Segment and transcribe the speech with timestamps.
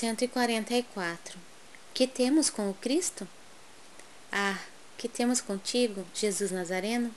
[0.00, 1.38] 144
[1.92, 3.28] Que temos com o Cristo?
[4.32, 4.58] Ah,
[4.96, 7.14] que temos contigo, Jesus Nazareno?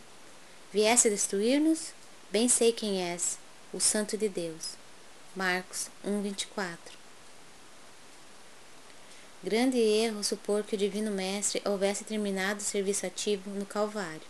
[0.70, 1.94] Viesse destruir-nos?
[2.30, 3.38] Bem sei quem és,
[3.72, 4.72] o Santo de Deus.
[5.34, 6.78] Marcos 1:24
[9.42, 14.28] Grande erro supor que o Divino Mestre houvesse terminado o serviço ativo no Calvário.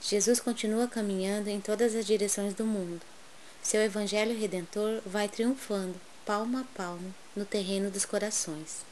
[0.00, 3.02] Jesus continua caminhando em todas as direções do mundo.
[3.62, 8.84] Seu Evangelho Redentor vai triunfando, palmo a palmo, no terreno dos corações.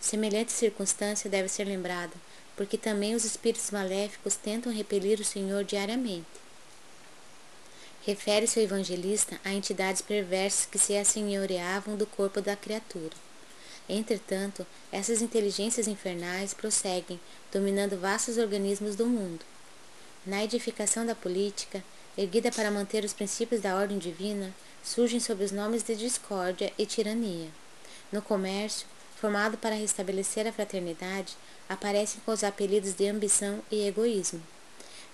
[0.00, 2.14] Semelhante circunstância deve ser lembrada,
[2.56, 6.26] porque também os espíritos maléficos tentam repelir o Senhor diariamente.
[8.04, 13.14] Refere-se o evangelista a entidades perversas que se assenhoreavam do corpo da criatura.
[13.88, 17.20] Entretanto, essas inteligências infernais prosseguem,
[17.52, 19.44] dominando vastos organismos do mundo.
[20.24, 21.82] Na edificação da política,
[22.16, 24.52] erguida para manter os princípios da ordem divina,
[24.86, 27.48] surgem sob os nomes de discórdia e tirania.
[28.12, 28.86] No comércio,
[29.20, 31.36] formado para restabelecer a fraternidade,
[31.68, 34.40] aparecem com os apelidos de ambição e egoísmo.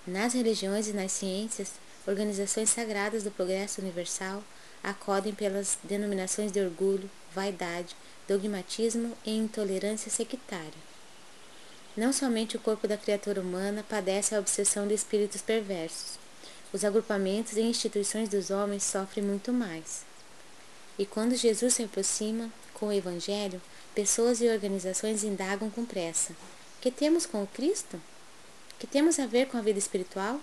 [0.05, 1.71] Nas religiões e nas ciências,
[2.05, 4.43] organizações sagradas do progresso universal
[4.83, 7.95] acodem pelas denominações de orgulho, vaidade,
[8.27, 10.83] dogmatismo e intolerância sectária.
[11.97, 16.19] Não somente o corpo da criatura humana padece a obsessão de espíritos perversos,
[16.73, 20.03] os agrupamentos e instituições dos homens sofrem muito mais.
[20.97, 23.61] E quando Jesus se aproxima com o Evangelho,
[23.93, 26.35] pessoas e organizações indagam com pressa:
[26.81, 28.01] que temos com o Cristo?
[28.79, 30.41] Que temos a ver com a vida espiritual?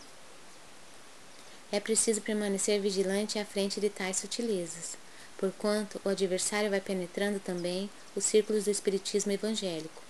[1.73, 4.97] É preciso permanecer vigilante à frente de tais sutilezas,
[5.37, 10.03] porquanto o adversário vai penetrando também os círculos do espiritismo evangélico,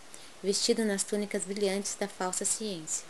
[0.43, 3.05] vestido nas túnicas brilhantes da falsa ciência.